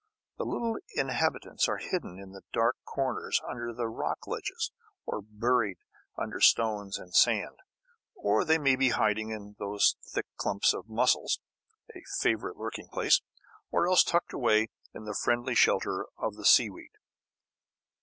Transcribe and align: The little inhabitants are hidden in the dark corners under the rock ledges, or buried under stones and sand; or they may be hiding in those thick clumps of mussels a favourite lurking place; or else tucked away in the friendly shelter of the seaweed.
The 0.39 0.45
little 0.45 0.79
inhabitants 0.95 1.69
are 1.69 1.77
hidden 1.77 2.17
in 2.17 2.31
the 2.31 2.41
dark 2.51 2.75
corners 2.85 3.39
under 3.47 3.71
the 3.71 3.87
rock 3.87 4.25
ledges, 4.25 4.71
or 5.05 5.21
buried 5.21 5.77
under 6.17 6.41
stones 6.41 6.97
and 6.97 7.13
sand; 7.13 7.59
or 8.15 8.43
they 8.43 8.57
may 8.57 8.75
be 8.75 8.89
hiding 8.89 9.29
in 9.29 9.55
those 9.59 9.97
thick 10.11 10.25
clumps 10.37 10.73
of 10.73 10.89
mussels 10.89 11.39
a 11.95 12.01
favourite 12.19 12.57
lurking 12.57 12.87
place; 12.87 13.21
or 13.69 13.87
else 13.87 14.03
tucked 14.03 14.33
away 14.33 14.69
in 14.91 15.03
the 15.05 15.13
friendly 15.13 15.53
shelter 15.53 16.07
of 16.17 16.35
the 16.35 16.45
seaweed. 16.45 16.91